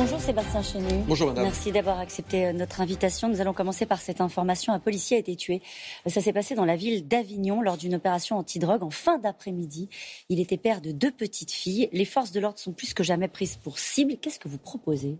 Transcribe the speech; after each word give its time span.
Bonjour 0.00 0.18
Sébastien 0.18 0.62
Chenu. 0.62 1.04
Bonjour 1.06 1.28
madame. 1.28 1.44
Merci 1.44 1.72
d'avoir 1.72 2.00
accepté 2.00 2.46
euh, 2.46 2.52
notre 2.54 2.80
invitation. 2.80 3.28
Nous 3.28 3.42
allons 3.42 3.52
commencer 3.52 3.84
par 3.84 4.00
cette 4.00 4.22
information. 4.22 4.72
Un 4.72 4.78
policier 4.78 5.18
a 5.18 5.20
été 5.20 5.36
tué. 5.36 5.60
Euh, 6.06 6.10
ça 6.10 6.22
s'est 6.22 6.32
passé 6.32 6.54
dans 6.54 6.64
la 6.64 6.74
ville 6.74 7.06
d'Avignon 7.06 7.60
lors 7.60 7.76
d'une 7.76 7.96
opération 7.96 8.38
antidrogue 8.38 8.82
en 8.82 8.88
fin 8.88 9.18
d'après-midi. 9.18 9.90
Il 10.30 10.40
était 10.40 10.56
père 10.56 10.80
de 10.80 10.90
deux 10.90 11.10
petites 11.10 11.50
filles. 11.50 11.90
Les 11.92 12.06
forces 12.06 12.32
de 12.32 12.40
l'ordre 12.40 12.58
sont 12.58 12.72
plus 12.72 12.94
que 12.94 13.02
jamais 13.02 13.28
prises 13.28 13.56
pour 13.56 13.78
cible. 13.78 14.16
Qu'est-ce 14.16 14.38
que 14.38 14.48
vous 14.48 14.56
proposez? 14.56 15.18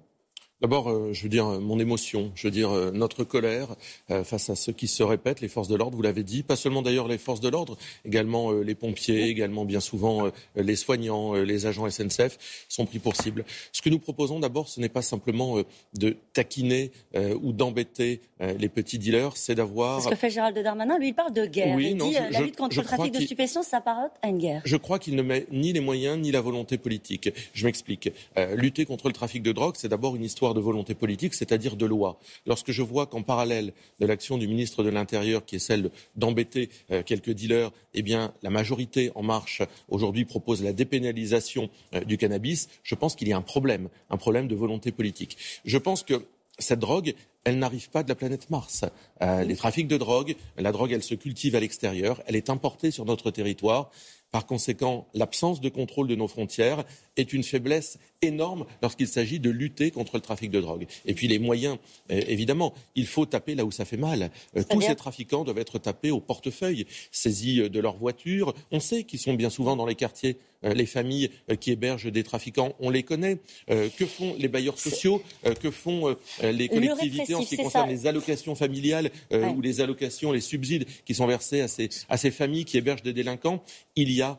D'abord, 0.60 0.90
euh, 0.90 1.14
je 1.14 1.22
veux 1.22 1.30
dire 1.30 1.46
mon 1.46 1.78
émotion, 1.78 2.32
je 2.34 2.46
veux 2.46 2.50
dire 2.50 2.70
euh, 2.70 2.90
notre 2.90 3.24
colère 3.24 3.68
euh, 4.10 4.24
face 4.24 4.50
à 4.50 4.56
ce 4.56 4.70
qui 4.70 4.88
se 4.88 5.02
répète, 5.02 5.40
les 5.40 5.48
forces 5.48 5.68
de 5.68 5.74
l'ordre, 5.74 5.96
vous 5.96 6.02
l'avez 6.02 6.22
dit, 6.22 6.42
pas 6.42 6.56
seulement 6.56 6.82
d'ailleurs 6.82 7.08
les 7.08 7.16
forces 7.16 7.40
de 7.40 7.48
l'ordre, 7.48 7.78
également 8.04 8.52
les 8.52 8.74
pompiers, 8.74 9.24
également 9.28 9.64
bien 9.64 9.80
souvent 9.80 10.30
les 10.56 10.76
soignants, 10.76 11.34
les 11.34 11.66
agents 11.66 11.88
SNCF 11.88 12.66
sont 12.68 12.84
pris 12.84 12.98
pour 12.98 13.16
cible. 13.16 13.44
Ce 13.72 13.80
que 13.80 13.88
nous 13.88 13.98
proposons 13.98 14.38
d'abord, 14.38 14.68
ce 14.68 14.80
n'est 14.80 14.88
pas 14.88 15.02
simplement 15.02 15.62
de 15.94 16.16
taquiner 16.32 16.90
ou 17.14 17.52
d'embêter 17.52 18.20
les 18.40 18.68
petits 18.68 18.98
dealers, 18.98 19.36
c'est 19.36 19.54
d'avoir... 19.54 20.02
Ce 20.02 20.08
que 20.08 20.14
fait 20.14 20.30
Gérald 20.30 20.58
Darmanin, 20.58 20.98
lui, 20.98 21.08
il 21.08 21.14
parle 21.14 21.32
de 21.32 21.46
guerre. 21.46 21.76
Oui, 21.76 21.90
il 21.90 21.96
non, 21.96 22.08
dit 22.08 22.14
je, 22.14 22.32
la 22.32 22.40
lutte 22.40 22.56
contre 22.56 22.76
le 22.76 22.84
trafic 22.84 23.12
de 23.12 23.20
stupéfiants, 23.20 23.62
ça 23.62 23.70
s'apparente 23.78 24.12
à 24.22 24.28
une 24.28 24.38
guerre. 24.38 24.62
Je 24.64 24.76
crois 24.76 24.98
qu'il 24.98 25.14
ne 25.14 25.22
met 25.22 25.46
ni 25.50 25.72
les 25.72 25.80
moyens 25.80 26.18
ni 26.18 26.30
la 26.30 26.40
volonté 26.40 26.78
politique. 26.78 27.30
Je 27.54 27.66
m'explique. 27.66 28.12
lutter 28.54 28.84
contre 28.84 29.08
le 29.08 29.12
trafic 29.12 29.42
de 29.42 29.52
drogue, 29.52 29.74
c'est 29.76 29.88
d'abord 29.88 30.16
une 30.16 30.24
histoire 30.24 30.49
de 30.54 30.60
volonté 30.60 30.94
politique, 30.94 31.34
c'est-à-dire 31.34 31.76
de 31.76 31.86
loi. 31.86 32.18
Lorsque 32.46 32.72
je 32.72 32.82
vois 32.82 33.06
qu'en 33.06 33.22
parallèle 33.22 33.72
de 34.00 34.06
l'action 34.06 34.38
du 34.38 34.48
ministre 34.48 34.82
de 34.82 34.88
l'Intérieur, 34.88 35.44
qui 35.44 35.56
est 35.56 35.60
celle 35.60 35.90
d'embêter 36.16 36.70
euh, 36.90 37.02
quelques 37.02 37.30
dealers, 37.30 37.70
eh 37.94 38.02
bien, 38.02 38.32
la 38.42 38.50
majorité 38.50 39.10
en 39.14 39.22
marche 39.22 39.62
aujourd'hui 39.88 40.24
propose 40.24 40.62
la 40.62 40.72
dépénalisation 40.72 41.70
euh, 41.94 42.00
du 42.04 42.16
cannabis, 42.16 42.68
je 42.82 42.94
pense 42.94 43.14
qu'il 43.16 43.28
y 43.28 43.32
a 43.32 43.36
un 43.36 43.42
problème, 43.42 43.88
un 44.10 44.16
problème 44.16 44.48
de 44.48 44.54
volonté 44.54 44.92
politique. 44.92 45.36
Je 45.64 45.78
pense 45.78 46.02
que 46.02 46.24
cette 46.60 46.78
drogue, 46.78 47.14
elle 47.44 47.58
n'arrive 47.58 47.90
pas 47.90 48.02
de 48.02 48.08
la 48.08 48.14
planète 48.14 48.50
Mars. 48.50 48.84
Euh, 49.22 49.44
les 49.44 49.56
trafics 49.56 49.88
de 49.88 49.96
drogue, 49.96 50.36
la 50.58 50.72
drogue, 50.72 50.92
elle 50.92 51.02
se 51.02 51.14
cultive 51.14 51.56
à 51.56 51.60
l'extérieur, 51.60 52.22
elle 52.26 52.36
est 52.36 52.50
importée 52.50 52.90
sur 52.90 53.04
notre 53.04 53.30
territoire. 53.30 53.90
Par 54.30 54.46
conséquent, 54.46 55.08
l'absence 55.12 55.60
de 55.60 55.68
contrôle 55.68 56.06
de 56.06 56.14
nos 56.14 56.28
frontières 56.28 56.84
est 57.20 57.32
une 57.32 57.42
faiblesse 57.42 57.98
énorme 58.22 58.66
lorsqu'il 58.82 59.08
s'agit 59.08 59.40
de 59.40 59.50
lutter 59.50 59.90
contre 59.90 60.16
le 60.16 60.20
trafic 60.20 60.50
de 60.50 60.60
drogue. 60.60 60.86
Et 61.06 61.14
puis 61.14 61.28
les 61.28 61.38
moyens, 61.38 61.78
euh, 62.10 62.20
évidemment, 62.26 62.74
il 62.94 63.06
faut 63.06 63.26
taper 63.26 63.54
là 63.54 63.64
où 63.64 63.70
ça 63.70 63.84
fait 63.84 63.96
mal. 63.96 64.30
Euh, 64.56 64.62
tous 64.68 64.80
ces 64.80 64.94
trafiquants 64.94 65.44
doivent 65.44 65.58
être 65.58 65.78
tapés 65.78 66.10
au 66.10 66.20
portefeuille, 66.20 66.86
saisis 67.10 67.68
de 67.70 67.80
leur 67.80 67.96
voiture. 67.96 68.54
On 68.70 68.80
sait 68.80 69.04
qu'ils 69.04 69.20
sont 69.20 69.34
bien 69.34 69.50
souvent 69.50 69.76
dans 69.76 69.86
les 69.86 69.94
quartiers. 69.94 70.38
Les 70.62 70.84
familles 70.84 71.30
qui 71.58 71.70
hébergent 71.70 72.12
des 72.12 72.22
trafiquants, 72.22 72.74
on 72.80 72.90
les 72.90 73.02
connaît. 73.02 73.38
Que 73.66 74.04
font 74.04 74.36
les 74.38 74.48
bailleurs 74.48 74.78
sociaux 74.78 75.22
Que 75.58 75.70
font 75.70 76.14
les 76.42 76.68
collectivités 76.68 77.34
en 77.34 77.40
ce 77.40 77.48
qui 77.48 77.56
concerne 77.56 77.88
les 77.88 78.06
allocations 78.06 78.54
familiales 78.54 79.10
ou 79.32 79.62
les 79.62 79.80
allocations, 79.80 80.32
les 80.32 80.42
subsides 80.42 80.84
qui 81.06 81.14
sont 81.14 81.26
versés 81.26 81.62
à 81.62 81.68
ces, 81.68 81.88
à 82.10 82.18
ces 82.18 82.30
familles 82.30 82.66
qui 82.66 82.76
hébergent 82.76 83.02
des 83.02 83.14
délinquants? 83.14 83.62
Il 83.96 84.12
y 84.12 84.20
a 84.20 84.38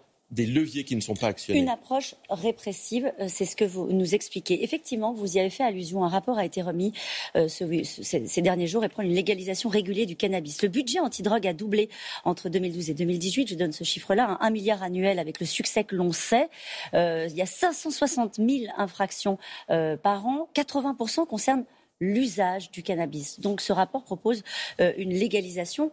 Une 1.54 1.68
approche 1.68 2.16
répressive, 2.30 3.12
euh, 3.20 3.26
c'est 3.28 3.46
ce 3.46 3.56
que 3.58 3.66
vous 3.66 3.88
nous 3.92 4.16
expliquez. 4.16 4.64
Effectivement, 4.64 5.12
vous 5.12 5.36
y 5.36 5.40
avez 5.40 5.50
fait 5.50 5.64
allusion. 5.64 6.06
Un 6.06 6.08
rapport 6.08 6.38
a 6.38 6.46
été 6.46 6.62
remis 6.62 6.94
euh, 7.36 7.50
ce, 7.50 7.66
ces, 7.84 8.42
derniers 8.42 8.68
jours 8.68 8.86
et 8.86 8.90
prend 8.90 9.04
une 9.04 9.14
légalisation 9.14 9.70
régulée 9.70 10.06
du 10.06 10.16
cannabis. 10.16 10.62
Le 10.62 10.70
budget 10.70 11.00
antidrogue 11.00 11.46
a 11.46 11.54
doublé 11.54 11.90
entre 12.24 12.48
2012 12.48 12.90
et 12.90 12.94
2018. 12.94 13.50
Je 13.50 13.56
donne 13.56 13.74
ce 13.74 13.84
chiffre-là, 13.84 14.38
un 14.40 14.50
milliard 14.50 14.82
annuel 14.84 15.20
avec 15.20 15.40
le 15.42 15.46
succès 15.46 15.84
que 15.84 15.96
l'on 15.96 16.14
sait. 16.14 16.50
Euh, 16.94 17.28
il 17.30 17.36
y 17.36 17.42
a 17.42 17.46
560 17.46 18.36
000 18.36 18.50
infractions 18.78 19.38
par 19.68 20.26
an. 20.26 20.50
80% 20.56 21.28
concernent 21.28 21.66
l'usage 22.00 22.72
du 22.72 22.84
cannabis. 22.84 23.40
Donc 23.40 23.62
ce 23.62 23.74
rapport 23.74 24.04
propose 24.04 24.44
une 24.80 25.14
légalisation 25.14 25.92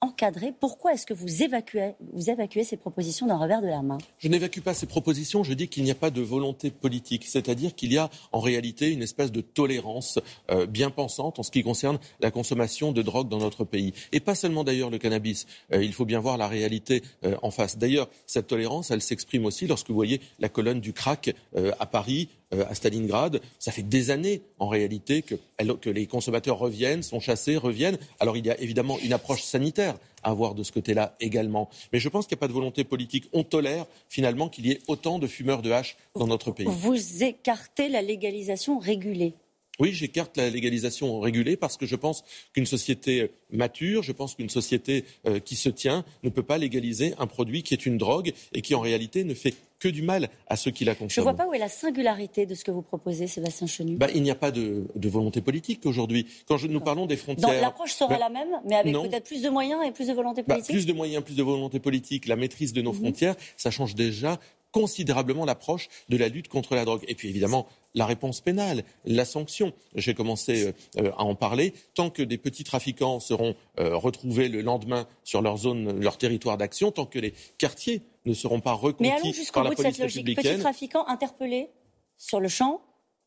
encadré. 0.00 0.52
Pourquoi 0.58 0.94
est-ce 0.94 1.06
que 1.06 1.14
vous 1.14 1.42
évacuez, 1.42 1.92
vous 2.12 2.30
évacuez 2.30 2.64
ces 2.64 2.76
propositions 2.76 3.26
d'un 3.26 3.36
revers 3.36 3.60
de 3.60 3.66
la 3.66 3.82
main? 3.82 3.98
Je 4.18 4.28
n'évacue 4.28 4.60
pas 4.60 4.72
ces 4.72 4.86
propositions, 4.86 5.44
je 5.44 5.52
dis 5.52 5.68
qu'il 5.68 5.84
n'y 5.84 5.90
a 5.90 5.94
pas 5.94 6.10
de 6.10 6.22
volonté 6.22 6.70
politique, 6.70 7.24
c'est-à-dire 7.26 7.74
qu'il 7.74 7.92
y 7.92 7.98
a 7.98 8.08
en 8.32 8.40
réalité 8.40 8.90
une 8.90 9.02
espèce 9.02 9.30
de 9.30 9.40
tolérance 9.40 10.18
euh, 10.50 10.66
bien 10.66 10.90
pensante 10.90 11.38
en 11.38 11.42
ce 11.42 11.50
qui 11.50 11.62
concerne 11.62 11.98
la 12.20 12.30
consommation 12.30 12.92
de 12.92 13.02
drogue 13.02 13.28
dans 13.28 13.38
notre 13.38 13.64
pays. 13.64 13.92
Et 14.12 14.20
pas 14.20 14.34
seulement 14.34 14.64
d'ailleurs 14.64 14.90
le 14.90 14.98
cannabis, 14.98 15.46
euh, 15.72 15.84
il 15.84 15.92
faut 15.92 16.06
bien 16.06 16.20
voir 16.20 16.38
la 16.38 16.48
réalité 16.48 17.02
euh, 17.24 17.36
en 17.42 17.50
face. 17.50 17.76
D'ailleurs, 17.76 18.08
cette 18.26 18.46
tolérance, 18.46 18.90
elle 18.90 19.02
s'exprime 19.02 19.44
aussi 19.44 19.66
lorsque 19.66 19.88
vous 19.88 19.94
voyez 19.94 20.20
la 20.38 20.48
colonne 20.48 20.80
du 20.80 20.92
crack 20.92 21.34
à 21.78 21.86
Paris, 21.86 22.28
à 22.52 22.74
Stalingrad. 22.74 23.40
Ça 23.58 23.72
fait 23.72 23.82
des 23.82 24.10
années, 24.10 24.42
en 24.58 24.68
réalité, 24.68 25.22
que, 25.22 25.34
que, 25.80 25.90
les 25.90 26.06
consommateurs 26.06 26.58
reviennent, 26.58 27.02
sont 27.02 27.20
chassés, 27.20 27.56
reviennent. 27.56 27.98
Alors, 28.18 28.36
il 28.36 28.46
y 28.46 28.50
a 28.50 28.60
évidemment 28.60 28.98
une 28.98 29.12
approche 29.12 29.42
sanitaire 29.42 29.96
à 30.22 30.30
avoir 30.30 30.54
de 30.54 30.62
ce 30.62 30.72
côté-là 30.72 31.16
également. 31.20 31.70
Mais 31.92 31.98
je 31.98 32.08
pense 32.08 32.26
qu'il 32.26 32.36
n'y 32.36 32.40
a 32.40 32.42
pas 32.42 32.48
de 32.48 32.52
volonté 32.52 32.84
politique. 32.84 33.28
On 33.32 33.44
tolère 33.44 33.86
finalement 34.08 34.48
qu'il 34.48 34.66
y 34.66 34.72
ait 34.72 34.80
autant 34.88 35.18
de 35.18 35.26
fumeurs 35.26 35.62
de 35.62 35.70
hache 35.70 35.96
dans 36.14 36.26
notre 36.26 36.50
pays. 36.50 36.66
Vous 36.68 37.22
écartez 37.22 37.88
la 37.88 38.02
légalisation 38.02 38.78
régulée 38.78 39.34
oui, 39.80 39.92
j'écarte 39.92 40.36
la 40.36 40.50
légalisation 40.50 41.20
régulée 41.20 41.56
parce 41.56 41.76
que 41.76 41.86
je 41.86 41.96
pense 41.96 42.24
qu'une 42.52 42.66
société 42.66 43.30
mature, 43.50 44.02
je 44.02 44.12
pense 44.12 44.34
qu'une 44.34 44.50
société 44.50 45.04
euh, 45.26 45.40
qui 45.40 45.56
se 45.56 45.68
tient 45.68 46.04
ne 46.22 46.28
peut 46.28 46.42
pas 46.42 46.58
légaliser 46.58 47.14
un 47.18 47.26
produit 47.26 47.62
qui 47.62 47.74
est 47.74 47.86
une 47.86 47.98
drogue 47.98 48.32
et 48.52 48.62
qui 48.62 48.74
en 48.74 48.80
réalité 48.80 49.24
ne 49.24 49.34
fait 49.34 49.54
que 49.80 49.88
du 49.88 50.02
mal 50.02 50.28
à 50.46 50.56
ceux 50.56 50.70
qui 50.70 50.84
la 50.84 50.94
consomment. 50.94 51.10
Je 51.10 51.20
ne 51.20 51.24
vois 51.24 51.34
pas 51.34 51.46
où 51.46 51.54
est 51.54 51.58
la 51.58 51.68
singularité 51.68 52.46
de 52.46 52.54
ce 52.54 52.62
que 52.62 52.70
vous 52.70 52.82
proposez, 52.82 53.26
Sébastien 53.26 53.66
Chenu. 53.66 53.96
Bah, 53.96 54.08
il 54.14 54.22
n'y 54.22 54.30
a 54.30 54.34
pas 54.34 54.50
de, 54.50 54.84
volonté 54.94 55.40
politique 55.40 55.86
aujourd'hui. 55.86 56.26
Quand 56.46 56.58
je, 56.58 56.66
nous 56.66 56.80
parlons 56.80 57.06
des 57.06 57.16
frontières. 57.16 57.60
L'approche 57.60 57.94
sera 57.94 58.10
bah, 58.10 58.18
la 58.18 58.28
même, 58.28 58.60
mais 58.66 58.76
avec 58.76 58.92
peut-être 58.94 59.24
plus 59.24 59.42
de 59.42 59.48
moyens 59.48 59.80
et 59.84 59.90
plus 59.90 60.08
de 60.08 60.12
volonté 60.12 60.42
bah, 60.42 60.54
politique 60.54 60.74
Plus 60.74 60.86
de 60.86 60.92
moyens, 60.92 61.24
plus 61.24 61.34
de 61.36 61.42
volonté 61.42 61.80
politique, 61.80 62.26
la 62.26 62.36
maîtrise 62.36 62.74
de 62.74 62.82
nos 62.82 62.92
mhm. 62.92 62.98
frontières, 62.98 63.34
ça 63.56 63.70
change 63.70 63.94
déjà 63.94 64.38
considérablement 64.70 65.44
l'approche 65.44 65.88
de 66.08 66.16
la 66.16 66.28
lutte 66.28 66.48
contre 66.48 66.74
la 66.74 66.84
drogue. 66.84 67.04
Et 67.08 67.14
puis 67.14 67.28
évidemment, 67.28 67.66
la 67.94 68.06
réponse 68.06 68.40
pénale, 68.40 68.84
la 69.04 69.24
sanction. 69.24 69.72
J'ai 69.94 70.14
commencé 70.14 70.66
euh, 70.66 70.72
euh, 70.98 71.12
à 71.12 71.24
en 71.24 71.34
parler. 71.34 71.74
Tant 71.94 72.10
que 72.10 72.22
des 72.22 72.38
petits 72.38 72.64
trafiquants 72.64 73.20
seront 73.20 73.54
euh, 73.78 73.96
retrouvés 73.96 74.48
le 74.48 74.62
lendemain 74.62 75.06
sur 75.24 75.42
leur 75.42 75.56
zone, 75.56 76.00
leur 76.00 76.18
territoire 76.18 76.56
d'action, 76.56 76.92
tant 76.92 77.06
que 77.06 77.18
les 77.18 77.34
quartiers 77.58 78.02
ne 78.26 78.34
seront 78.34 78.60
pas 78.60 78.72
reconquis 78.72 79.48
par 79.52 79.64
la 79.64 79.70
police 79.72 80.00
républicaine. 80.00 80.52
Petits 80.52 80.60
trafiquants 80.60 81.06
interpellés 81.06 81.70
sur 82.16 82.40
le 82.40 82.48
champ, 82.48 82.80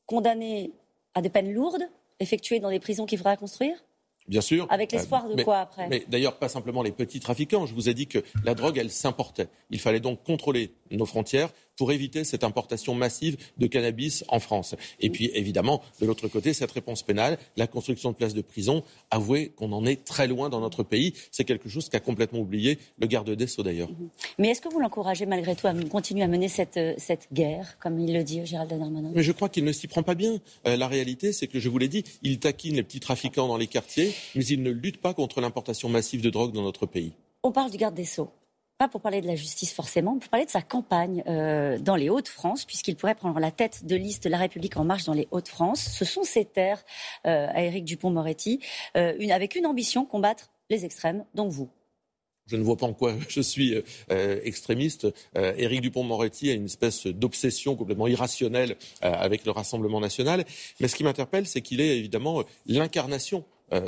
condamnés 0.06 0.72
à 1.14 1.22
des 1.22 1.30
peines 1.30 1.52
lourdes, 1.52 1.90
effectuées 2.20 2.60
dans 2.60 2.70
des 2.70 2.80
prisons 2.80 3.06
qu'il 3.06 3.18
faudra 3.18 3.38
construire? 3.38 3.84
Bien 4.28 4.42
sûr. 4.42 4.68
Avec 4.70 4.92
l'espoir 4.92 5.28
de 5.28 5.44
quoi 5.44 5.60
après? 5.60 5.88
Mais 5.90 6.06
d'ailleurs, 6.08 6.38
pas 6.38 6.48
simplement 6.48 6.82
les 6.82 6.92
petits 6.92 7.20
trafiquants. 7.20 7.66
Je 7.66 7.74
vous 7.74 7.90
ai 7.90 7.94
dit 7.94 8.08
que 8.08 8.20
la 8.44 8.56
drogue, 8.56 8.78
elle 8.78 8.90
s'importait. 8.90 9.50
Il 9.70 9.80
fallait 9.80 10.00
donc 10.00 10.24
contrôler 10.24 10.72
nos 10.98 11.06
frontières 11.06 11.50
pour 11.76 11.92
éviter 11.92 12.24
cette 12.24 12.44
importation 12.44 12.94
massive 12.94 13.38
de 13.58 13.68
cannabis 13.68 14.24
en 14.28 14.40
France. 14.40 14.76
Et 15.00 15.10
puis, 15.10 15.32
évidemment, 15.34 15.82
de 16.00 16.06
l'autre 16.06 16.28
côté, 16.28 16.54
cette 16.54 16.72
réponse 16.72 17.04
pénale, 17.04 17.38
la 17.58 17.68
construction 17.68 18.12
de 18.12 18.16
places 18.16 18.34
de 18.34 18.42
prison, 18.42 18.84
avouez 19.12 19.50
qu'on 19.50 19.72
en 19.72 19.86
est 19.86 20.04
très 20.04 20.28
loin 20.28 20.50
dans 20.50 20.60
notre 20.60 20.84
pays. 20.84 21.14
C'est 21.32 21.44
quelque 21.44 21.70
chose 21.70 21.90
qu'a 21.90 22.00
complètement 22.00 22.40
oublié 22.40 22.78
le 23.00 23.08
garde 23.08 23.30
des 23.30 23.48
Sceaux, 23.48 23.64
d'ailleurs. 23.64 23.90
Mhm. 23.90 24.10
Mais 24.40 24.50
est-ce 24.50 24.62
que 24.62 24.70
vous 24.70 24.80
l'encouragez 24.80 25.26
malgré 25.26 25.56
tout 25.56 25.68
à 25.68 25.74
continuer 25.74 26.24
à 26.24 26.28
mener 26.28 26.48
cette, 26.48 26.78
euh, 26.78 26.94
cette 26.98 27.28
guerre, 27.34 27.78
comme 27.80 28.00
il 28.00 28.14
le 28.14 28.24
dit 28.24 28.46
Gérald 28.46 28.70
Darmanin? 28.70 29.12
Mais 29.14 29.24
je 29.24 29.32
crois 29.32 29.50
qu'il 29.50 29.64
ne 29.64 29.72
s'y 29.72 29.88
prend 29.88 30.04
pas 30.04 30.16
bien. 30.16 30.40
Euh, 30.68 30.78
la 30.78 30.88
réalité, 30.88 31.34
c'est 31.34 31.48
que, 31.48 31.60
je 31.60 31.70
vous 31.70 31.78
l'ai 31.78 31.88
dit, 31.88 32.04
il 32.22 32.40
taquine 32.40 32.76
les 32.76 32.84
petits 32.84 33.00
trafiquants 33.00 33.48
dans 33.48 33.58
les 33.58 33.68
quartiers, 33.68 34.14
mais 34.36 34.46
il 34.46 34.62
ne 34.64 34.70
lutte 34.70 34.98
pas 34.98 35.14
contre 35.14 35.42
l'importation 35.42 35.90
massive 35.90 36.22
de 36.22 36.30
drogue 36.30 36.54
dans 36.54 36.64
notre 36.64 36.86
pays. 36.86 37.14
On 37.44 37.52
parle 37.52 37.72
du 37.72 37.78
garde 37.78 37.96
des 37.96 38.06
Sceaux 38.06 38.30
pas 38.84 38.90
pour 38.90 39.00
parler 39.00 39.22
de 39.22 39.28
la 39.28 39.36
justice 39.36 39.72
forcément, 39.72 40.18
pour 40.18 40.30
parler 40.30 40.46
de 40.46 40.52
sa 40.52 40.62
campagne 40.62 41.24
euh, 41.28 41.78
dans 41.80 41.96
les 41.96 42.10
Hauts-de-France, 42.10 42.66
puisqu'il 42.66 42.98
pourrait 42.98 43.16
prendre 43.16 43.40
la 43.40 43.50
tête 43.50 43.86
de 43.86 43.96
liste 43.96 44.26
La 44.26 44.38
République 44.38 44.76
en 44.76 44.84
marche 44.84 45.06
dans 45.06 45.14
les 45.14 45.30
Hauts-de-France. 45.32 45.80
Ce 45.80 46.04
sont 46.04 46.24
ses 46.24 46.44
terres 46.44 46.84
euh, 47.26 47.48
à 47.54 47.64
Éric 47.64 47.86
Dupont-Moretti, 47.86 48.60
euh, 48.98 49.14
avec 49.30 49.56
une 49.56 49.68
ambition, 49.68 50.04
combattre 50.04 50.50
les 50.70 50.84
extrêmes, 50.84 51.24
donc 51.34 51.50
vous. 51.54 51.70
Je 52.48 52.58
ne 52.58 52.64
vois 52.64 52.76
pas 52.76 52.86
en 52.86 52.94
quoi 52.94 53.16
je 53.30 53.40
suis 53.40 53.74
extrémiste. 54.10 55.08
Éric 55.34 55.80
Dupont-Moretti 55.80 56.50
a 56.50 56.54
une 56.54 56.66
espèce 56.66 57.08
d'obsession 57.08 57.78
complètement 57.78 58.08
irrationnelle 58.08 58.76
avec 59.00 59.46
le 59.46 59.52
Rassemblement 59.52 60.02
national. 60.02 60.44
Mais 60.82 60.90
ce 60.90 60.98
qui 60.98 61.06
m'interpelle, 61.06 61.48
c'est 61.48 61.62
qu'il 61.62 61.80
est 61.80 61.98
évidemment 61.98 62.44
l'incarnation 62.66 63.46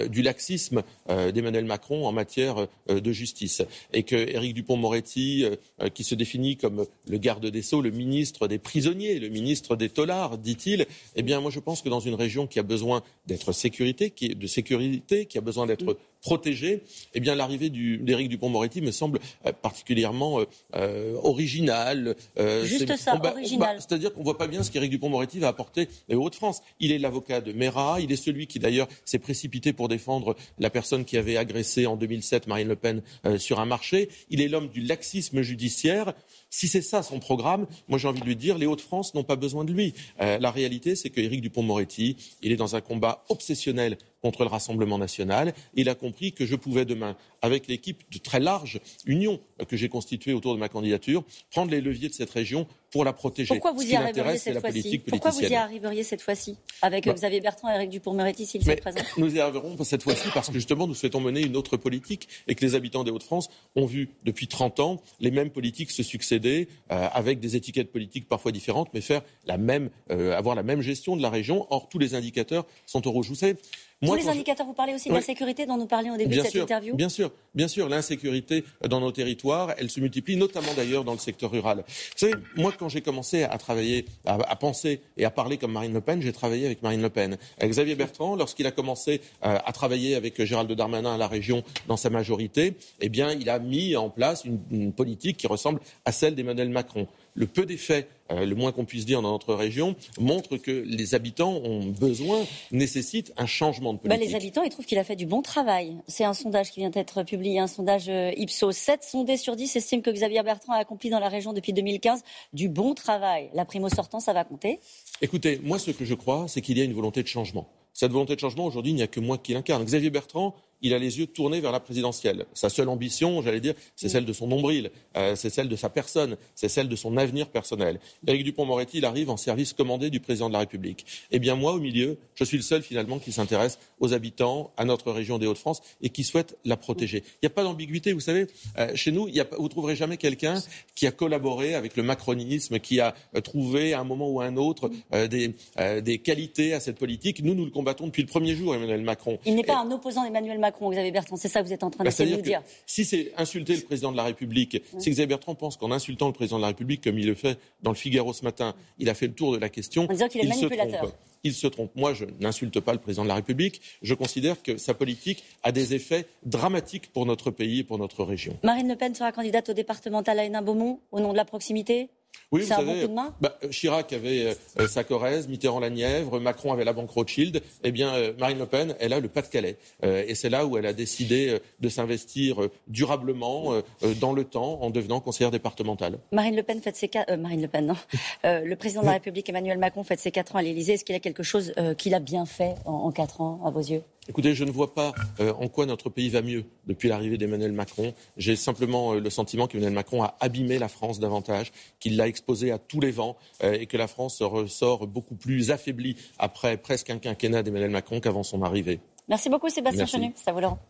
du 0.10 0.22
laxisme 0.22 0.84
euh, 1.10 1.32
d'Emmanuel 1.32 1.66
Macron 1.66 2.08
en 2.08 2.12
matière 2.12 2.68
euh, 2.90 3.00
de 3.00 3.12
justice. 3.12 3.62
Et 3.94 4.04
que 4.04 4.16
Éric 4.16 4.54
Dupont-Moretti, 4.54 5.46
qui 5.94 6.04
se 6.04 6.16
définit 6.16 6.58
comme 6.58 6.86
le 7.08 7.18
garde 7.18 7.46
des 7.46 7.62
Sceaux, 7.62 7.82
le 7.82 7.92
ministre 7.92 8.48
des 8.48 8.58
prisonniers, 8.58 9.20
le 9.20 9.30
ministre 9.30 9.76
des 9.76 9.90
tolards, 9.90 10.38
dit-il, 10.38 10.86
eh 11.16 11.24
bien, 11.24 11.40
moi, 11.42 11.52
je 11.52 11.60
pense 11.60 11.82
que 11.82 11.90
dans 11.90 12.00
une 12.00 12.16
région 12.16 12.48
qui 12.48 12.60
a 12.60 12.64
besoin 12.64 13.04
d'être 13.28 13.52
sécurité, 13.52 14.10
qui, 14.10 14.30
de 14.30 14.48
sécurité, 14.48 15.26
qui 15.26 15.38
a 15.38 15.42
besoin 15.42 15.66
d'être 15.66 15.98
protéger, 16.26 16.82
eh 17.14 17.20
bien 17.20 17.36
l'arrivée 17.36 17.70
d'Éric 17.70 18.30
Dupont-Moretti 18.30 18.82
me 18.82 18.90
semble 18.90 19.20
euh, 19.46 19.52
particulièrement 19.52 20.40
euh, 20.40 20.46
euh, 20.76 21.14
originale. 21.22 22.16
Juste 22.64 22.96
ça, 22.98 23.16
bah, 23.18 23.34
original. 23.34 23.78
C'est-à-dire 23.78 24.12
qu'on 24.12 24.22
ne 24.22 24.26
voit 24.26 24.40
pas 24.40 24.48
bien 24.48 24.64
ce 24.64 24.72
qu'Éric 24.72 24.90
Dupont-Moretti 24.90 25.38
va 25.38 25.50
apporter 25.50 25.88
aux 26.10 26.16
Hauts-de-France. 26.16 26.64
Il 26.80 26.92
est 26.92 26.98
l'avocat 26.98 27.42
de 27.42 27.54
Mera, 27.54 28.02
il 28.02 28.12
est 28.12 28.16
celui 28.16 28.48
qui 28.48 28.58
d'ailleurs 28.58 28.88
s'est 29.06 29.20
précipité 29.20 29.72
pour 29.72 29.88
défendre 29.88 30.36
la 30.58 30.72
personne 30.72 31.06
qui 31.06 31.16
avait 31.16 31.38
agressé 31.38 31.86
en 31.86 31.96
2007 31.96 32.48
Marine 32.48 32.70
Le 32.70 32.76
Pen 32.76 33.04
sur 33.38 33.60
un 33.60 33.68
marché. 33.68 34.10
Il 34.32 34.42
est 34.42 34.48
l'homme 34.48 34.70
du 34.70 34.82
laxisme 34.82 35.44
judiciaire. 35.44 36.14
Si 36.58 36.70
c'est 36.70 36.82
ça 36.82 37.04
son 37.04 37.20
programme, 37.20 37.68
moi 37.90 38.00
j'ai 38.00 38.08
envie 38.08 38.22
de 38.22 38.26
lui 38.26 38.38
dire, 38.38 38.58
les 38.58 38.66
Hauts-de-France 38.66 39.14
n'ont 39.14 39.26
pas 39.26 39.36
besoin 39.36 39.66
de 39.66 39.74
lui. 39.74 39.94
la 40.18 40.52
réalité, 40.52 40.96
c'est 40.96 41.10
qu'Éric 41.10 41.42
Dupont-Moretti, 41.42 42.16
est 42.42 42.56
dans 42.56 42.78
un 42.78 42.82
combat 42.82 43.26
obsessionnel 43.28 43.98
contre 44.22 44.44
le 44.44 44.48
Rassemblement 44.48 44.98
national. 44.98 45.54
Il 45.74 45.90
a 45.90 45.96
compris 45.96 46.32
que 46.32 46.46
je 46.46 46.56
pouvais 46.56 46.86
demain, 46.86 47.18
avec 47.42 47.68
l'équipe 47.68 48.10
de 48.10 48.20
très 48.20 48.40
large 48.40 48.80
union 49.06 49.42
que 49.68 49.76
j'ai 49.76 49.90
constituée 49.90 50.32
autour 50.32 50.54
de 50.56 50.60
ma 50.60 50.70
candidature, 50.70 51.26
prendre 51.52 51.72
les 51.72 51.82
leviers 51.82 52.08
de 52.08 52.14
cette 52.14 52.32
région 52.32 52.68
pour 52.96 53.04
la 53.04 53.12
protéger. 53.12 53.54
Pourquoi 53.54 53.74
vous 53.74 53.84
y 53.84 53.94
arriveriez 53.94 54.38
cette 54.38 54.62
fois-ci 54.62 55.00
Pourquoi 55.00 55.32
vous 55.32 55.42
y 55.42 55.54
arriveriez 55.54 56.04
cette 56.04 56.22
fois-ci 56.22 56.56
avec 56.82 57.06
bah, 57.06 57.12
Xavier 57.12 57.42
Bertrand 57.42 57.70
et 57.70 57.76
Eric 57.76 57.90
Dupond-Moretti 57.90 58.46
s'ils 58.46 58.64
sont 58.64 58.74
présents 58.78 59.02
Nous 59.18 59.36
y 59.36 59.42
arriverons 59.42 59.76
cette 59.84 60.02
fois-ci 60.02 60.30
parce 60.34 60.48
que 60.48 60.54
justement 60.54 60.88
nous 60.88 60.94
souhaitons 60.94 61.20
mener 61.20 61.42
une 61.42 61.58
autre 61.58 61.76
politique 61.76 62.30
et 62.48 62.56
que 62.56 62.64
les 62.64 62.74
habitants 62.74 63.04
des 63.04 63.12
Hauts-de-France 63.12 63.50
ont 63.76 63.86
vu 63.86 64.12
depuis 64.24 64.48
30 64.48 64.80
ans 64.80 65.02
les 65.20 65.30
mêmes 65.30 65.50
politiques 65.50 65.92
se 65.92 66.04
succéder 66.04 66.70
euh, 66.90 67.10
avec 67.12 67.42
des 67.42 67.58
étiquettes 67.58 67.92
politiques 67.92 68.30
parfois 68.30 68.54
différentes, 68.54 68.88
mais 68.94 69.02
faire 69.02 69.24
la 69.46 69.58
même, 69.58 69.90
euh, 70.10 70.32
avoir 70.32 70.56
la 70.56 70.64
même 70.64 70.80
gestion 70.80 71.18
de 71.18 71.22
la 71.22 71.30
région. 71.30 71.68
Or 71.72 71.90
tous 71.90 72.00
les 72.00 72.16
indicateurs 72.16 72.66
sont 72.86 73.06
au 73.10 73.12
rouge. 73.12 73.28
Vous 73.28 73.36
savez, 73.36 73.58
tous 74.04 74.16
les 74.16 74.28
indicateurs, 74.28 74.66
vous 74.66 74.74
parlez 74.74 74.94
aussi 74.94 75.10
de 75.10 75.14
la 75.14 75.22
sécurité 75.22 75.66
dont 75.66 75.78
nous 75.78 75.86
parlions 75.86 76.14
au 76.14 76.18
début 76.18 76.36
de 76.36 76.42
cette 76.42 76.56
interview? 76.56 76.96
Bien 76.96 77.10
sûr, 77.10 77.32
bien 77.54 77.68
sûr. 77.68 77.90
L'insécurité 77.90 78.64
dans 78.88 79.00
nos 79.00 79.12
territoires, 79.12 79.74
elle 79.78 79.90
se 79.90 80.00
multiplie, 80.00 80.36
notamment 80.36 80.74
d'ailleurs 80.76 81.04
dans 81.04 81.14
le 81.14 81.20
secteur 81.20 81.52
rural. 81.52 81.84
Vous 81.88 81.94
savez, 82.16 82.34
moi, 82.56 82.74
quand 82.78 82.90
j'ai 82.90 83.02
commencé 83.02 83.44
à 83.44 83.58
travailler, 83.58 84.06
à, 84.26 84.56
penser 84.56 85.02
et 85.18 85.26
à 85.26 85.30
parler 85.30 85.58
comme 85.58 85.72
Marine 85.72 85.94
Le 85.94 86.02
Pen, 86.02 86.22
j'ai 86.22 86.34
travaillé 86.34 86.66
avec 86.66 86.84
Marine 86.84 87.02
Le 87.02 87.10
Pen. 87.10 87.38
Xavier 87.62 87.96
Bertrand, 87.96 88.36
lorsqu'il 88.36 88.68
a 88.68 88.72
commencé 88.72 89.22
euh, 89.46 89.58
à 89.64 89.72
travailler 89.72 90.16
avec 90.16 90.44
Gérald 90.44 90.72
Darmanin 90.72 91.16
à 91.16 91.18
la 91.18 91.28
région 91.28 91.64
dans 91.88 91.98
sa 91.98 92.10
majorité, 92.10 92.76
eh 93.02 93.10
bien, 93.10 93.32
il 93.32 93.50
a 93.50 93.60
mis 93.60 93.96
en 93.96 94.10
place 94.10 94.44
une 94.46 94.94
politique 94.94 95.38
qui 95.38 95.48
ressemble 95.48 95.80
à 96.06 96.12
celle 96.12 96.36
d'Emmanuel 96.36 96.70
Macron 96.70 97.08
le 97.36 97.48
peu 97.48 97.66
d'effets, 97.66 98.08
euh, 98.32 98.46
le 98.46 98.56
moins 98.56 98.72
qu'on 98.72 98.86
puisse 98.86 99.06
dire 99.06 99.22
dans 99.22 99.32
notre 99.32 99.54
région, 99.54 99.96
montre 100.20 100.58
que 100.58 100.72
les 100.72 101.14
habitants 101.14 101.58
ont 101.64 101.86
besoin, 101.86 102.44
nécessitent 102.72 103.34
un 103.38 103.46
changement 103.46 103.94
de 103.94 104.00
politique. 104.00 104.20
Bah, 104.20 104.26
les 104.26 104.36
habitants, 104.36 104.64
ils 104.64 104.72
trouvent 104.72 104.86
qu'il 104.86 104.98
a 104.98 105.04
fait 105.04 105.16
du 105.16 105.26
bon 105.26 105.42
travail. 105.42 105.98
C'est 106.08 106.24
un 106.24 106.34
sondage 106.34 106.72
qui 106.72 106.80
vient 106.80 106.90
d'être 106.90 107.24
publié, 107.24 107.60
un 107.60 107.68
sondage 107.68 108.10
euh, 108.10 108.32
Ipsos. 108.38 108.72
7 108.72 109.04
sondés 109.04 109.38
sur 109.38 109.56
10 109.56 109.76
estiment 109.76 110.02
que 110.02 110.10
Xavier 110.10 110.42
Bertrand 110.44 110.74
a 110.74 110.78
accompli 110.78 111.10
dans 111.10 111.20
la 111.20 111.30
région 111.30 111.54
depuis 111.54 111.74
2015 111.74 112.24
du 112.54 112.70
bon 112.70 112.94
travail. 112.94 113.50
La 113.54 113.66
primo 113.66 113.90
sortant, 113.90 114.20
ça 114.20 114.34
va 114.34 114.44
compter 114.44 114.80
Écoutez, 115.22 115.60
moi, 115.64 115.78
ce 115.78 115.92
que 115.92 116.06
je 116.06 116.14
crois, 116.14 116.46
c'est 116.48 116.62
qu'il 116.62 116.78
y 116.78 116.82
a 116.82 116.84
une 116.84 116.94
volonté 116.94 117.22
de 117.22 117.28
changement. 117.28 117.68
Cette 117.94 118.12
volonté 118.12 118.36
de 118.36 118.40
changement, 118.42 118.66
aujourd'hui, 118.66 118.92
il 118.92 118.96
n'y 118.96 119.04
a 119.04 119.08
que 119.08 119.22
moi 119.22 119.38
qui 119.38 119.54
l'incarne. 119.54 119.84
Xavier 119.86 120.10
Bertrand, 120.10 120.54
il 120.86 120.94
a 120.94 121.00
les 121.00 121.18
yeux 121.18 121.26
tournés 121.26 121.62
vers 121.62 121.72
la 121.72 121.80
présidentielle. 121.80 122.46
Sa 122.54 122.70
seule 122.70 122.90
ambition, 122.90 123.42
j'allais 123.42 123.60
dire, 123.60 123.74
c'est 123.96 124.08
celle 124.08 124.24
de 124.24 124.34
son 124.34 124.46
nombril, 124.46 124.92
euh, 125.18 125.36
c'est 125.36 125.50
celle 125.50 125.68
de 125.68 125.76
sa 125.76 125.90
personne, 125.90 126.38
c'est 126.54 126.70
celle 126.70 126.88
de 126.88 126.96
son 126.96 127.18
avenir 127.18 127.48
personnel. 127.48 128.00
Éric 128.28 128.44
Dupont-Moretti, 128.44 129.00
il 129.00 129.06
arrive 129.06 129.32
en 129.32 129.38
service 129.38 129.74
commandé 129.74 130.12
du 130.12 130.20
président 130.20 130.48
de 130.48 130.54
la 130.54 130.60
République. 130.60 131.04
Eh 131.32 131.40
bien, 131.40 131.56
moi, 131.56 131.74
au 131.74 131.80
milieu, 131.80 132.20
je 132.36 132.44
suis 132.44 132.58
le 132.58 132.64
seul 132.64 132.84
finalement 132.84 133.18
qui 133.18 133.32
s'intéresse 133.32 133.80
aux 134.00 134.14
habitants, 134.14 134.72
à 134.78 134.86
notre 134.86 135.12
région 135.12 135.40
des 135.40 135.48
Hauts-de-France 135.48 135.82
et 136.04 136.10
qui 136.10 136.24
souhaite 136.24 136.56
la 136.66 136.78
protéger. 136.78 137.24
Il 137.26 137.46
n'y 137.46 137.48
a 137.48 137.50
pas 137.50 137.64
d'ambiguïté, 137.64 138.14
vous 138.14 138.20
savez. 138.20 138.46
Euh, 138.78 138.96
chez 138.96 139.12
nous, 139.12 139.28
il 139.28 139.34
y 139.34 139.40
a, 139.40 139.48
vous 139.58 139.70
trouverez 139.70 139.96
jamais 139.96 140.18
quelqu'un 140.18 140.62
qui 140.94 141.08
a 141.08 141.12
collaboré 141.12 141.74
avec 141.74 141.98
le 141.98 142.04
macronisme, 142.04 142.78
qui 142.78 143.00
a 143.00 143.16
euh, 143.36 143.42
trouvé 143.42 143.94
à 143.94 144.02
un 144.02 144.04
moment 144.04 144.30
ou 144.30 144.40
à 144.40 144.46
un 144.46 144.58
autre 144.58 144.92
des, 145.12 145.56
des 146.04 146.18
qualités 146.20 146.74
à 146.74 146.80
cette 146.80 146.98
politique. 146.98 147.42
Nous, 147.44 147.56
nous 147.56 147.66
le 147.66 147.72
combattons 147.72 148.06
depuis 148.06 148.22
le 148.22 148.28
premier 148.28 148.54
jour, 148.56 148.76
Emmanuel 148.76 149.02
Macron. 149.02 149.40
Il 149.46 149.56
n'est 149.56 149.64
pas 149.64 149.80
un 149.80 149.90
opposant 149.90 150.24
d'Emmanuel 150.24 150.60
Macron. 150.60 150.75
Macron, 150.76 150.90
Xavier 150.90 151.12
Bertrand. 151.12 151.36
C'est 151.38 151.48
ça 151.48 151.62
que 151.62 151.68
vous 151.68 151.74
êtes 151.74 151.84
en 151.84 151.90
train 151.90 152.04
bah, 152.04 152.10
de 152.12 152.26
nous 152.26 152.42
dire. 152.42 152.62
Si 152.86 153.06
c'est 153.06 153.32
insulter 153.38 153.76
le 153.76 153.82
président 153.82 154.12
de 154.12 154.18
la 154.18 154.24
République, 154.24 154.82
si 155.00 155.10
Xavier 155.10 155.28
Bertrand 155.28 155.56
pense 155.56 155.78
qu'en 155.78 155.92
insultant 155.92 156.28
le 156.28 156.34
président 156.34 156.58
de 156.58 156.62
la 156.62 156.68
République, 156.68 157.04
comme 157.04 157.18
il 157.18 157.28
le 157.28 157.36
fait 157.36 157.58
dans 157.82 157.92
le 157.92 157.96
Figaro 157.96 158.34
ce 158.34 158.44
matin, 158.44 158.76
il 159.00 159.10
a 159.10 159.14
fait 159.14 159.28
le 159.28 159.34
tour 159.34 159.54
de 159.54 159.58
la 159.58 159.70
question. 159.70 160.08
il 160.10 160.42
est 160.42 160.48
manipulateur. 160.48 160.92
Se 160.92 160.98
trompe. 160.98 161.16
Il 161.44 161.54
se 161.54 161.68
trompe. 161.68 161.92
Moi, 161.96 162.14
je 162.14 162.26
n'insulte 162.40 162.80
pas 162.80 162.92
le 162.94 163.00
président 163.00 163.24
de 163.24 163.28
la 163.28 163.36
République. 163.36 163.80
Je 164.02 164.14
considère 164.16 164.62
que 164.64 164.78
sa 164.78 164.96
politique 164.96 165.44
a 165.64 165.72
des 165.72 165.94
effets 165.94 166.26
dramatiques 166.44 167.12
pour 167.14 167.26
notre 167.26 167.52
pays 167.52 167.80
et 167.80 167.84
pour 167.84 168.00
notre 168.00 168.24
région. 168.24 168.58
Marine 168.64 168.88
Le 168.88 168.96
Pen 168.96 169.14
sera 169.14 169.32
candidate 169.32 169.70
au 169.70 169.74
départemental 169.74 170.40
à 170.40 170.46
Hénin-Beaumont 170.46 171.00
au 171.12 171.20
nom 171.20 171.32
de 171.32 171.38
la 171.38 171.46
proximité? 171.46 172.10
Oui, 172.52 172.62
vous 172.62 172.68
savez, 172.68 173.08
bah, 173.42 173.60
Chirac 173.72 174.14
avait 174.14 174.46
euh, 174.46 174.54
euh, 174.80 174.88
sa 174.88 175.04
Corrèze, 175.04 175.48
Mitterrand 175.48 175.80
la 175.80 175.90
Nièvre, 175.90 176.40
Macron 176.40 176.72
avait 176.72 176.86
la 176.86 176.94
banque 176.94 177.12
Rothschild. 177.12 177.62
Eh 177.84 177.92
bien, 177.92 178.14
euh, 178.14 178.34
Marine 178.38 178.60
Le 178.60 178.66
Pen, 178.66 178.96
elle 179.00 179.14
a 179.14 179.20
le 179.20 179.28
Pas-de-Calais. 179.28 179.78
et 180.04 180.36
c'est 180.36 180.50
là 180.50 180.66
où 180.66 180.78
elle 180.78 180.86
a 180.86 180.94
décidé 180.94 181.60
de 181.80 181.90
s'investir 181.90 182.70
durablement 182.88 183.82
dans 184.20 184.34
le 184.34 184.44
temps 184.44 184.82
en 184.82 184.90
devenant 184.90 185.20
conseillère 185.20 185.52
départementale. 185.52 186.20
Marine 186.32 186.56
Le 186.56 186.64
Pen 186.64 186.82
fait 186.82 186.96
ses 186.96 187.08
quatre... 187.08 187.36
Marine 187.36 187.62
Le 187.62 187.68
Pen, 187.68 187.86
non. 187.86 187.96
le 188.44 188.76
président 188.76 189.02
de 189.02 189.08
la 189.08 189.14
République, 189.20 189.50
Emmanuel 189.50 189.78
Macron, 189.78 190.04
fait 190.04 190.20
ses 190.20 190.32
quatre 190.32 190.56
ans 190.56 190.60
à 190.60 190.62
l'Élysée. 190.62 190.94
Est-ce 190.94 191.06
qu'il 191.06 191.16
a 191.16 191.20
quelque 191.20 191.44
chose 191.44 191.74
qu'il 191.98 192.14
a 192.14 192.20
bien 192.20 192.46
fait 192.46 192.76
en 192.86 193.12
quatre 193.12 193.42
ans, 193.42 193.62
à 193.66 193.70
vos 193.70 193.80
yeux? 193.80 194.04
Écoutez, 194.28 194.56
je 194.56 194.64
ne 194.64 194.72
vois 194.72 194.94
pas 194.94 195.14
euh, 195.40 195.54
en 195.54 195.68
quoi 195.68 195.86
notre 195.86 196.10
pays 196.10 196.30
va 196.30 196.42
mieux 196.42 196.66
depuis 196.88 197.10
l'arrivée 197.10 197.38
d'Emmanuel 197.38 197.72
Macron. 197.72 198.14
J'ai 198.38 198.56
simplement 198.56 199.14
euh, 199.14 199.20
le 199.20 199.30
sentiment 199.30 199.68
qu'Emmanuel 199.68 199.94
Macron 199.94 200.24
a 200.24 200.36
abîmé 200.40 200.80
la 200.80 200.88
France 200.88 201.20
davantage, 201.20 201.72
qu'il 202.00 202.18
l'a 202.18 202.28
exposée 202.28 202.72
à 202.72 202.80
tous 202.80 203.00
les 203.00 203.12
vents 203.12 203.38
euh, 203.64 203.74
et 203.74 203.86
que 203.86 203.98
la 203.98 204.08
France 204.08 204.42
ressort 204.42 205.06
beaucoup 205.06 205.36
plus 205.36 205.70
affaiblie 205.70 206.16
après 206.40 206.78
presque 206.78 207.12
un 207.12 207.20
quinquennat 207.20 207.62
d'Emmanuel 207.62 207.92
Macron 207.92 208.20
qu'avant 208.20 208.44
son 208.44 208.64
arrivée. 208.64 209.00
Merci 209.28 209.50
beaucoup 209.50 209.70
Sébastien 209.70 210.08
Chenu. 210.08 210.32
Ça 210.36 210.52
vous 210.52 210.60
Laurent. 210.60 210.80